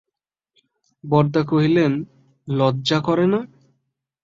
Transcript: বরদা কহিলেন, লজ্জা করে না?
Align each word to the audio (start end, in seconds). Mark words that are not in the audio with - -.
বরদা 1.03 1.41
কহিলেন, 1.43 1.91
লজ্জা 2.47 2.99
করে 3.07 3.25
না? 3.27 3.39